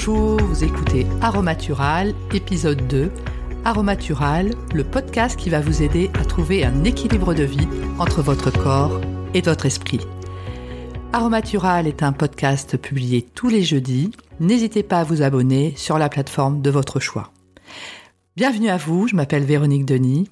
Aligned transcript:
Bonjour, 0.00 0.40
vous 0.40 0.62
écoutez 0.62 1.08
Aromatural, 1.22 2.14
épisode 2.32 2.86
2. 2.86 3.10
Aromatural, 3.64 4.52
le 4.72 4.84
podcast 4.84 5.36
qui 5.36 5.50
va 5.50 5.60
vous 5.60 5.82
aider 5.82 6.08
à 6.14 6.24
trouver 6.24 6.64
un 6.64 6.84
équilibre 6.84 7.34
de 7.34 7.42
vie 7.42 7.66
entre 7.98 8.22
votre 8.22 8.52
corps 8.52 9.00
et 9.34 9.40
votre 9.40 9.66
esprit. 9.66 9.98
Aromatural 11.12 11.88
est 11.88 12.04
un 12.04 12.12
podcast 12.12 12.76
publié 12.76 13.22
tous 13.22 13.48
les 13.48 13.64
jeudis. 13.64 14.12
N'hésitez 14.38 14.84
pas 14.84 15.00
à 15.00 15.04
vous 15.04 15.22
abonner 15.22 15.74
sur 15.76 15.98
la 15.98 16.08
plateforme 16.08 16.62
de 16.62 16.70
votre 16.70 17.00
choix. 17.00 17.32
Bienvenue 18.36 18.68
à 18.68 18.76
vous, 18.76 19.08
je 19.08 19.16
m'appelle 19.16 19.42
Véronique 19.42 19.84
Denis. 19.84 20.30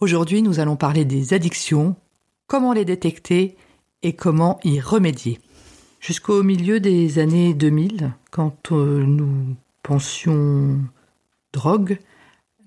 Aujourd'hui, 0.00 0.42
nous 0.42 0.60
allons 0.60 0.76
parler 0.76 1.06
des 1.06 1.32
addictions, 1.32 1.96
comment 2.46 2.74
les 2.74 2.84
détecter 2.84 3.56
et 4.02 4.12
comment 4.12 4.60
y 4.64 4.80
remédier. 4.80 5.40
Jusqu'au 6.00 6.44
milieu 6.44 6.78
des 6.78 7.18
années 7.18 7.54
2000, 7.54 8.12
quand 8.30 8.70
euh, 8.70 9.04
nous 9.04 9.56
pensions 9.82 10.78
drogue, 11.52 11.98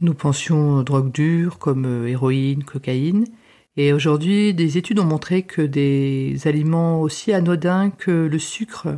nous 0.01 0.13
pensions 0.13 0.83
drogue 0.83 1.11
dure 1.13 1.57
comme 1.57 1.85
euh, 1.85 2.07
héroïne, 2.09 2.65
cocaïne, 2.65 3.25
et 3.77 3.93
aujourd'hui 3.93 4.53
des 4.53 4.77
études 4.77 4.99
ont 4.99 5.05
montré 5.05 5.43
que 5.43 5.61
des 5.61 6.35
aliments 6.45 6.99
aussi 6.99 7.31
anodins 7.31 7.89
que 7.89 8.11
le 8.11 8.37
sucre 8.37 8.97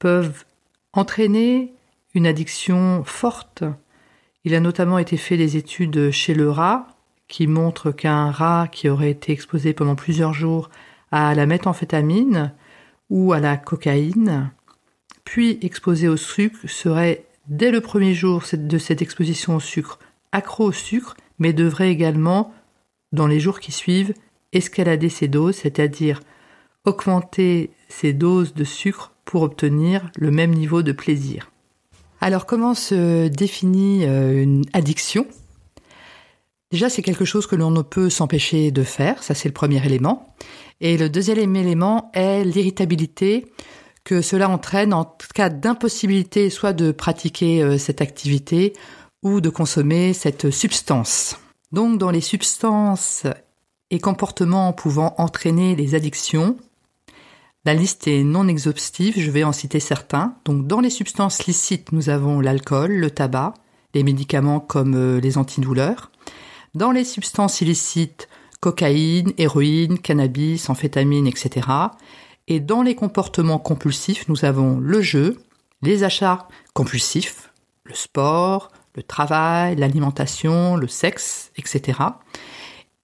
peuvent 0.00 0.44
entraîner 0.92 1.72
une 2.14 2.26
addiction 2.26 3.04
forte. 3.04 3.62
Il 4.44 4.56
a 4.56 4.60
notamment 4.60 4.98
été 4.98 5.16
fait 5.16 5.36
des 5.36 5.56
études 5.56 6.10
chez 6.10 6.34
le 6.34 6.50
rat 6.50 6.88
qui 7.28 7.46
montrent 7.46 7.92
qu'un 7.92 8.32
rat 8.32 8.66
qui 8.72 8.88
aurait 8.88 9.10
été 9.10 9.32
exposé 9.32 9.72
pendant 9.72 9.94
plusieurs 9.94 10.34
jours 10.34 10.68
à 11.12 11.34
la 11.36 11.46
méthamphétamine 11.46 12.52
ou 13.10 13.32
à 13.32 13.40
la 13.40 13.56
cocaïne, 13.56 14.50
puis 15.24 15.58
exposé 15.62 16.08
au 16.08 16.16
sucre, 16.16 16.58
serait 16.66 17.24
dès 17.48 17.70
le 17.70 17.80
premier 17.80 18.14
jour 18.14 18.42
de 18.52 18.78
cette 18.78 19.02
exposition 19.02 19.56
au 19.56 19.60
sucre 19.60 19.98
accro 20.32 20.66
au 20.66 20.72
sucre, 20.72 21.16
mais 21.38 21.52
devrait 21.52 21.90
également, 21.90 22.52
dans 23.12 23.26
les 23.26 23.40
jours 23.40 23.60
qui 23.60 23.72
suivent, 23.72 24.14
escalader 24.52 25.08
ses 25.08 25.28
doses, 25.28 25.56
c'est-à-dire 25.56 26.20
augmenter 26.84 27.70
ses 27.88 28.12
doses 28.12 28.54
de 28.54 28.64
sucre 28.64 29.12
pour 29.24 29.42
obtenir 29.42 30.10
le 30.16 30.30
même 30.30 30.52
niveau 30.52 30.82
de 30.82 30.92
plaisir. 30.92 31.50
Alors 32.20 32.46
comment 32.46 32.74
se 32.74 33.28
définit 33.28 34.06
euh, 34.06 34.42
une 34.42 34.64
addiction? 34.72 35.26
Déjà, 36.72 36.90
c'est 36.90 37.02
quelque 37.02 37.24
chose 37.24 37.46
que 37.46 37.56
l'on 37.56 37.70
ne 37.70 37.82
peut 37.82 38.10
s'empêcher 38.10 38.70
de 38.70 38.82
faire, 38.82 39.22
ça 39.22 39.34
c'est 39.34 39.48
le 39.48 39.54
premier 39.54 39.84
élément. 39.84 40.34
Et 40.80 40.98
le 40.98 41.08
deuxième 41.08 41.54
élément 41.54 42.10
est 42.12 42.44
l'irritabilité 42.44 43.46
que 44.04 44.22
cela 44.22 44.48
entraîne 44.48 44.92
en 44.92 45.16
cas 45.34 45.48
d'impossibilité 45.48 46.50
soit 46.50 46.72
de 46.72 46.92
pratiquer 46.92 47.62
euh, 47.62 47.78
cette 47.78 48.00
activité 48.00 48.72
ou 49.22 49.40
de 49.40 49.50
consommer 49.50 50.12
cette 50.12 50.50
substance. 50.50 51.38
Donc 51.72 51.98
dans 51.98 52.10
les 52.10 52.20
substances 52.20 53.24
et 53.90 53.98
comportements 53.98 54.72
pouvant 54.72 55.14
entraîner 55.18 55.74
les 55.74 55.94
addictions, 55.94 56.56
la 57.64 57.74
liste 57.74 58.06
est 58.06 58.22
non 58.22 58.46
exhaustive, 58.46 59.14
je 59.18 59.30
vais 59.30 59.42
en 59.42 59.52
citer 59.52 59.80
certains. 59.80 60.36
Donc 60.44 60.68
dans 60.68 60.78
les 60.78 60.90
substances 60.90 61.46
licites, 61.46 61.90
nous 61.90 62.08
avons 62.08 62.40
l'alcool, 62.40 62.92
le 62.92 63.10
tabac, 63.10 63.54
les 63.92 64.04
médicaments 64.04 64.60
comme 64.60 64.94
euh, 64.94 65.20
les 65.20 65.36
antidouleurs. 65.36 66.12
Dans 66.76 66.90
les 66.90 67.04
substances 67.04 67.62
illicites, 67.62 68.28
cocaïne, 68.60 69.32
héroïne, 69.38 69.98
cannabis, 69.98 70.68
amphétamine, 70.68 71.26
etc. 71.26 71.66
Et 72.48 72.60
dans 72.60 72.82
les 72.82 72.94
comportements 72.94 73.58
compulsifs, 73.58 74.28
nous 74.28 74.44
avons 74.44 74.78
le 74.78 75.00
jeu, 75.00 75.38
les 75.80 76.04
achats 76.04 76.48
compulsifs, 76.74 77.50
le 77.84 77.94
sport, 77.94 78.70
le 78.94 79.02
travail, 79.02 79.76
l'alimentation, 79.76 80.76
le 80.76 80.86
sexe, 80.86 81.50
etc. 81.56 81.98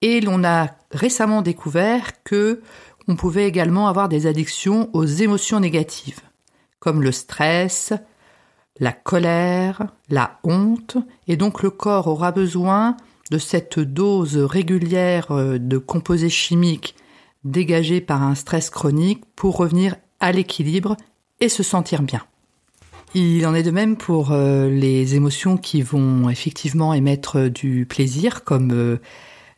Et 0.03 0.21
l'on 0.21 0.43
a 0.43 0.67
récemment 0.91 1.41
découvert 1.41 2.21
que 2.23 2.61
on 3.07 3.15
pouvait 3.15 3.47
également 3.47 3.87
avoir 3.87 4.07
des 4.07 4.27
addictions 4.27 4.91
aux 4.93 5.05
émotions 5.05 5.59
négatives, 5.59 6.21
comme 6.79 7.01
le 7.01 7.11
stress, 7.11 7.91
la 8.79 8.91
colère, 8.91 9.87
la 10.09 10.37
honte, 10.43 10.97
et 11.27 11.37
donc 11.37 11.63
le 11.63 11.71
corps 11.71 12.05
aura 12.05 12.31
besoin 12.31 12.97
de 13.33 13.39
cette 13.39 13.79
dose 13.79 14.37
régulière 14.37 15.31
euh, 15.31 15.57
de 15.57 15.79
composés 15.79 16.29
chimiques 16.29 16.93
dégagés 17.43 17.99
par 17.99 18.21
un 18.21 18.35
stress 18.35 18.69
chronique 18.69 19.23
pour 19.35 19.57
revenir 19.57 19.95
à 20.19 20.31
l'équilibre 20.31 20.95
et 21.39 21.49
se 21.49 21.63
sentir 21.63 22.03
bien. 22.03 22.21
Il 23.15 23.47
en 23.47 23.55
est 23.55 23.63
de 23.63 23.71
même 23.71 23.97
pour 23.97 24.31
euh, 24.31 24.69
les 24.69 25.15
émotions 25.15 25.57
qui 25.57 25.81
vont 25.81 26.29
effectivement 26.29 26.93
émettre 26.93 27.49
du 27.49 27.87
plaisir, 27.87 28.43
comme 28.43 28.71
euh, 28.71 28.97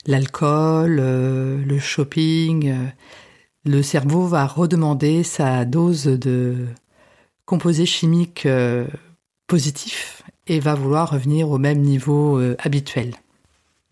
l'alcool, 0.07 0.95
le 0.95 1.79
shopping. 1.79 2.73
Le 3.65 3.83
cerveau 3.83 4.25
va 4.25 4.47
redemander 4.47 5.23
sa 5.23 5.65
dose 5.65 6.05
de 6.05 6.65
composés 7.45 7.85
chimiques 7.85 8.47
positifs 9.47 10.23
et 10.47 10.61
va 10.61 10.75
vouloir 10.75 11.11
revenir 11.11 11.49
au 11.49 11.57
même 11.57 11.81
niveau 11.81 12.39
habituel. 12.59 13.15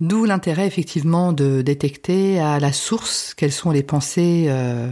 D'où 0.03 0.25
l'intérêt 0.25 0.68
effectivement 0.68 1.31
de 1.31 1.62
détecter 1.62 2.38
à 2.38 2.59
la 2.59 2.74
source 2.74 3.34
quelles 3.34 3.53
sont 3.53 3.72
les 3.72 3.84
pensées 3.84 4.47
euh, 4.50 4.91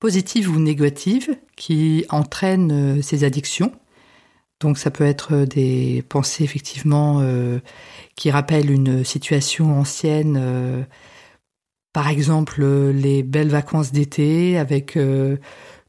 positives 0.00 0.48
ou 0.48 0.58
négatives 0.58 1.36
qui 1.54 2.06
entraînent 2.08 2.72
euh, 2.72 3.02
ces 3.02 3.24
addictions. 3.24 3.72
Donc 4.60 4.78
ça 4.78 4.90
peut 4.90 5.04
être 5.04 5.44
des 5.44 6.02
pensées 6.08 6.44
effectivement 6.44 7.20
euh, 7.20 7.58
qui 8.16 8.30
rappellent 8.30 8.70
une 8.70 9.04
situation 9.04 9.78
ancienne, 9.78 10.86
par 11.92 12.08
exemple 12.08 12.64
les 12.64 13.22
belles 13.22 13.50
vacances 13.50 13.92
d'été 13.92 14.56
avec 14.56 14.98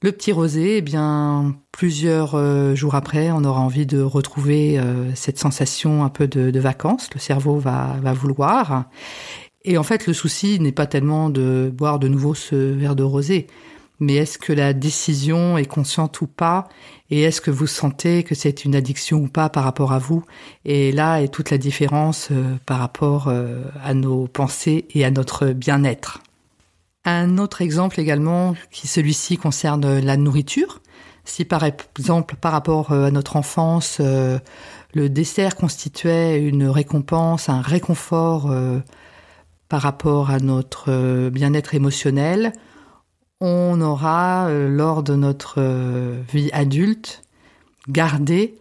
le 0.02 0.14
petit 0.14 0.32
rosé, 0.32 0.78
eh 0.78 0.82
bien, 0.82 1.58
plusieurs 1.74 2.36
euh, 2.36 2.74
jours 2.74 2.96
après, 2.96 3.32
on 3.32 3.44
aura 3.44 3.60
envie 3.60 3.86
de 3.86 4.02
retrouver 4.02 4.80
euh, 4.80 5.14
cette 5.14 5.38
sensation 5.38 6.06
un 6.06 6.10
peu 6.10 6.26
de, 6.26 6.58
vacances. 6.58 7.10
Le 7.14 7.20
cerveau 7.20 7.58
va, 7.58 7.98
va 8.02 8.14
vouloir. 8.14 8.86
Et 9.66 9.78
en 9.78 9.84
fait, 9.84 10.08
le 10.08 10.14
souci 10.14 10.58
n'est 10.62 10.72
pas 10.72 10.88
tellement 10.88 11.30
de 11.30 11.70
boire 11.74 12.00
de 12.00 12.08
nouveau 12.08 12.34
ce 12.34 12.56
verre 12.56 12.96
de 12.96 13.04
rosé, 13.04 13.48
mais 14.00 14.16
est-ce 14.16 14.38
que 14.38 14.54
la 14.54 14.72
décision 14.72 15.58
est 15.58 15.66
consciente 15.66 16.22
ou 16.22 16.28
pas? 16.28 16.70
Et 17.10 17.24
est-ce 17.24 17.42
que 17.42 17.52
vous 17.52 17.68
sentez 17.68 18.24
que 18.24 18.36
c'est 18.36 18.64
une 18.64 18.76
addiction 18.76 19.18
ou 19.18 19.28
pas 19.28 19.50
par 19.50 19.66
rapport 19.66 19.92
à 19.92 20.00
vous? 20.00 20.24
Et 20.64 20.94
là 20.94 21.22
est 21.22 21.28
toute 21.28 21.52
la 21.52 21.58
différence 21.58 22.30
euh, 22.31 22.56
par 22.66 22.80
rapport 22.80 23.28
à 23.84 23.94
nos 23.94 24.28
pensées 24.28 24.88
et 24.92 25.04
à 25.04 25.12
notre 25.12 25.48
bien-être. 25.48 26.22
Un 27.06 27.38
autre 27.38 27.62
exemple 27.62 28.00
également, 28.00 28.56
qui 28.72 28.88
celui-ci 28.88 29.38
concerne 29.38 30.00
la 30.00 30.18
nourriture. 30.18 30.82
Si 31.30 31.46
par 31.46 31.64
exemple 31.64 32.36
par 32.36 32.52
rapport 32.52 32.92
euh, 32.92 33.06
à 33.06 33.12
notre 33.12 33.36
enfance, 33.36 33.98
euh, 34.00 34.40
le 34.94 35.10
dessert 35.10 35.56
constituait 35.56 36.42
une 36.42 36.68
récompense, 36.68 37.50
un 37.50 37.62
réconfort 37.62 38.50
euh, 38.50 38.80
par 39.70 39.82
rapport 39.82 40.32
à 40.32 40.40
notre 40.40 41.30
bien-être 41.30 41.76
émotionnel, 41.76 42.54
on 43.40 43.80
aura, 43.81 44.52
lors 44.52 45.04
de 45.04 45.16
notre 45.16 45.62
vie 46.34 46.50
adulte, 46.52 47.22
gardé 47.88 48.58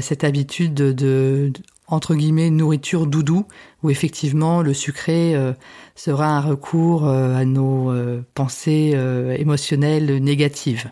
cette 0.00 0.24
habitude 0.24 0.74
de, 0.74 1.52
entre 1.88 2.14
guillemets 2.14 2.50
nourriture 2.50 3.06
doudou 3.06 3.46
où 3.82 3.90
effectivement 3.90 4.62
le 4.62 4.74
sucré 4.74 5.34
euh, 5.34 5.52
sera 5.94 6.26
un 6.26 6.40
recours 6.40 7.06
euh, 7.06 7.36
à 7.36 7.44
nos 7.44 7.90
euh, 7.90 8.22
pensées 8.34 8.96
émotionnelles 9.38 10.22
négatives. 10.22 10.90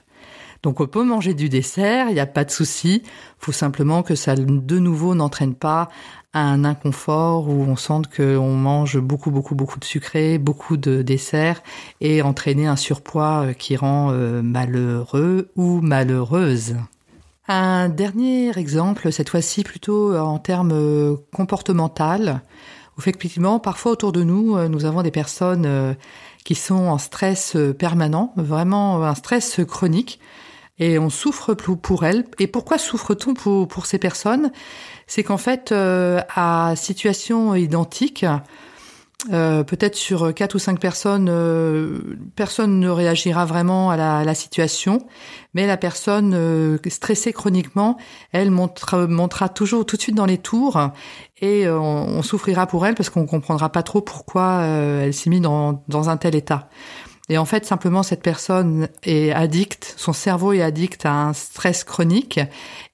Donc 0.62 0.80
on 0.80 0.86
peut 0.86 1.04
manger 1.04 1.34
du 1.34 1.48
dessert, 1.48 2.08
il 2.08 2.14
n'y 2.14 2.20
a 2.20 2.26
pas 2.26 2.44
de 2.44 2.50
souci, 2.50 3.02
faut 3.38 3.52
simplement 3.52 4.02
que 4.02 4.14
ça 4.14 4.34
de 4.34 4.78
nouveau 4.78 5.14
n'entraîne 5.14 5.54
pas 5.54 5.88
un 6.32 6.64
inconfort 6.64 7.48
où 7.48 7.62
on 7.62 7.76
sente 7.76 8.14
qu'on 8.14 8.54
mange 8.54 8.98
beaucoup 8.98 9.30
beaucoup 9.30 9.54
beaucoup 9.54 9.78
de 9.78 9.84
sucré, 9.84 10.38
beaucoup 10.38 10.76
de 10.76 11.02
dessert 11.02 11.62
et 12.00 12.22
entraîner 12.22 12.66
un 12.66 12.76
surpoids 12.76 13.54
qui 13.54 13.76
rend 13.76 14.10
malheureux 14.42 15.50
ou 15.56 15.80
malheureuse. 15.82 16.76
Un 17.48 17.88
dernier 17.88 18.58
exemple, 18.58 19.12
cette 19.12 19.28
fois-ci 19.28 19.62
plutôt 19.62 20.12
euh, 20.12 20.18
en 20.18 20.38
termes 20.38 20.72
euh, 20.72 21.14
comportemental, 21.32 22.42
effectivement, 22.98 23.60
parfois 23.60 23.92
autour 23.92 24.10
de 24.10 24.24
nous, 24.24 24.56
euh, 24.56 24.66
nous 24.66 24.84
avons 24.84 25.02
des 25.02 25.12
personnes 25.12 25.96
qui 26.44 26.56
sont 26.56 26.74
en 26.74 26.98
stress 26.98 27.56
permanent, 27.78 28.32
vraiment 28.36 29.04
un 29.04 29.14
stress 29.14 29.60
chronique, 29.66 30.18
et 30.78 30.98
on 30.98 31.08
souffre 31.08 31.54
pour 31.54 32.04
elles. 32.04 32.24
Et 32.38 32.48
pourquoi 32.48 32.78
souffre-t-on 32.78 33.34
pour 33.66 33.86
ces 33.86 33.98
personnes? 33.98 34.50
C'est 35.06 35.22
qu'en 35.22 35.38
fait, 35.38 35.72
à 35.72 36.74
situation 36.76 37.54
identique, 37.54 38.24
euh, 39.32 39.64
peut-être 39.64 39.96
sur 39.96 40.32
quatre 40.34 40.54
ou 40.54 40.58
cinq 40.58 40.78
personnes, 40.78 41.28
euh, 41.30 42.00
personne 42.36 42.78
ne 42.78 42.88
réagira 42.88 43.44
vraiment 43.44 43.90
à 43.90 43.96
la, 44.24 44.34
situation, 44.34 45.06
mais 45.54 45.66
la 45.66 45.76
personne 45.76 46.34
euh, 46.34 46.78
stressée 46.88 47.32
chroniquement, 47.32 47.96
elle 48.30 48.50
montera, 48.50 49.06
montera 49.06 49.48
toujours 49.48 49.86
tout 49.86 49.96
de 49.96 50.02
suite 50.02 50.14
dans 50.14 50.26
les 50.26 50.38
tours 50.38 50.90
et 51.40 51.68
on, 51.68 52.22
souffrira 52.22 52.66
pour 52.66 52.86
elle 52.86 52.94
parce 52.94 53.10
qu'on 53.10 53.26
comprendra 53.26 53.70
pas 53.70 53.82
trop 53.82 54.00
pourquoi 54.00 54.62
elle 54.62 55.14
s'est 55.14 55.30
mise 55.30 55.40
dans, 55.40 55.82
dans 55.88 56.08
un 56.08 56.16
tel 56.16 56.34
état. 56.34 56.68
Et 57.28 57.38
en 57.38 57.44
fait, 57.44 57.64
simplement, 57.64 58.04
cette 58.04 58.22
personne 58.22 58.88
est 59.02 59.32
addicte, 59.32 59.94
son 59.96 60.12
cerveau 60.12 60.52
est 60.52 60.62
addict 60.62 61.06
à 61.06 61.12
un 61.12 61.32
stress 61.32 61.82
chronique 61.82 62.38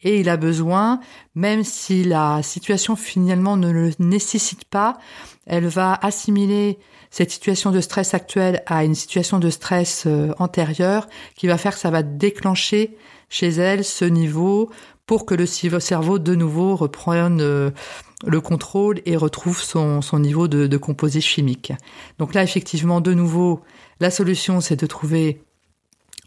et 0.02 0.20
il 0.20 0.29
a 0.31 0.38
besoin, 0.38 1.00
même 1.34 1.64
si 1.64 2.02
la 2.02 2.43
situation 2.43 2.96
finalement 2.96 3.58
ne 3.58 3.70
le 3.70 3.90
nécessite 3.99 4.64
pas, 4.64 4.96
elle 5.46 5.67
va 5.67 5.99
assimiler 6.00 6.79
cette 7.11 7.31
situation 7.31 7.73
de 7.73 7.81
stress 7.82 8.14
actuelle 8.14 8.62
à 8.67 8.84
une 8.84 8.94
situation 8.94 9.38
de 9.38 9.50
stress 9.50 10.05
euh, 10.06 10.32
antérieure 10.38 11.08
qui 11.37 11.46
va 11.46 11.58
faire 11.58 11.75
que 11.75 11.81
ça 11.81 11.90
va 11.90 12.02
déclencher 12.02 12.96
chez 13.29 13.49
elle 13.49 13.84
ce 13.84 14.06
niveau 14.06 14.70
pour 15.05 15.26
que 15.26 15.34
le 15.34 15.44
cerveau 15.44 16.19
de 16.19 16.34
nouveau 16.34 16.75
reprenne 16.75 17.40
euh, 17.43 17.70
le 18.24 18.40
contrôle 18.40 19.00
et 19.06 19.16
retrouve 19.16 19.60
son, 19.60 20.00
niveau 20.19 20.48
de, 20.48 20.66
de 20.66 20.76
composé 20.76 21.20
chimique. 21.20 21.72
Donc 22.19 22.34
là, 22.34 22.42
effectivement, 22.42 23.00
de 23.00 23.14
nouveau, 23.14 23.60
la 24.00 24.10
solution, 24.10 24.60
c'est 24.60 24.80
de 24.80 24.86
trouver 24.86 25.42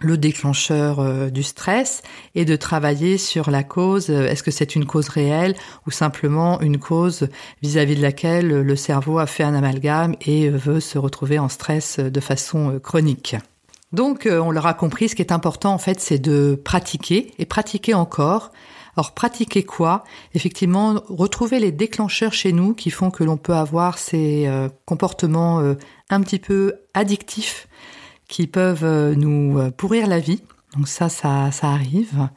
le 0.01 0.17
déclencheur 0.17 0.99
euh, 0.99 1.29
du 1.29 1.43
stress 1.43 2.01
et 2.35 2.43
de 2.43 2.55
travailler 2.55 3.17
sur 3.17 3.49
la 3.49 3.63
cause. 3.63 4.09
Est-ce 4.09 4.43
que 4.43 4.51
c'est 4.51 4.75
une 4.75 4.85
cause 4.85 5.07
réelle 5.07 5.55
ou 5.87 5.91
simplement 5.91 6.59
une 6.61 6.77
cause 6.77 7.29
vis-à-vis 7.61 7.95
de 7.95 8.01
laquelle 8.01 8.47
le 8.47 8.75
cerveau 8.75 9.19
a 9.19 9.25
fait 9.25 9.43
un 9.43 9.53
amalgame 9.53 10.15
et 10.21 10.49
veut 10.49 10.81
se 10.81 10.97
retrouver 10.97 11.39
en 11.39 11.47
stress 11.47 11.99
de 11.99 12.19
façon 12.19 12.71
euh, 12.75 12.79
chronique? 12.79 13.35
Donc, 13.93 14.25
euh, 14.25 14.39
on 14.39 14.51
l'aura 14.51 14.73
compris, 14.73 15.07
ce 15.07 15.15
qui 15.15 15.21
est 15.21 15.31
important 15.31 15.73
en 15.73 15.77
fait, 15.77 16.01
c'est 16.01 16.19
de 16.19 16.59
pratiquer 16.61 17.31
et 17.39 17.45
pratiquer 17.45 17.93
encore. 17.93 18.51
Alors 18.97 19.13
pratiquer 19.13 19.63
quoi? 19.63 20.03
Effectivement, 20.33 21.01
retrouver 21.09 21.59
les 21.59 21.71
déclencheurs 21.71 22.33
chez 22.33 22.53
nous 22.53 22.73
qui 22.73 22.91
font 22.91 23.11
que 23.11 23.23
l'on 23.23 23.37
peut 23.37 23.53
avoir 23.53 23.97
ces 23.97 24.49
comportements 24.85 25.75
un 26.09 26.21
petit 26.21 26.39
peu 26.39 26.73
addictifs 26.93 27.67
qui 28.27 28.47
peuvent 28.47 28.83
euh, 28.83 29.15
nous 29.15 29.59
euh, 29.59 29.71
pourrir 29.71 30.07
la 30.07 30.19
vie. 30.19 30.41
Donc 30.75 30.87
ça, 30.87 31.09
ça, 31.09 31.51
ça 31.51 31.67
arrive. 31.67 32.29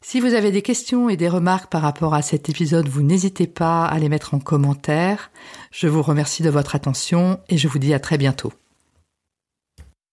Si 0.00 0.20
vous 0.20 0.34
avez 0.34 0.52
des 0.52 0.62
questions 0.62 1.08
et 1.08 1.16
des 1.16 1.28
remarques 1.28 1.70
par 1.70 1.82
rapport 1.82 2.14
à 2.14 2.22
cet 2.22 2.48
épisode, 2.48 2.88
vous 2.88 3.02
n'hésitez 3.02 3.46
pas 3.46 3.84
à 3.84 3.98
les 3.98 4.08
mettre 4.08 4.34
en 4.34 4.38
commentaire. 4.38 5.30
Je 5.70 5.88
vous 5.88 6.02
remercie 6.02 6.42
de 6.42 6.50
votre 6.50 6.74
attention 6.74 7.40
et 7.48 7.58
je 7.58 7.68
vous 7.68 7.78
dis 7.78 7.92
à 7.92 8.00
très 8.00 8.16
bientôt. 8.16 8.52